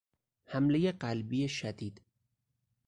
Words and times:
حملهی 0.45 0.91
قلبی 0.91 1.47
شدید 1.47 2.01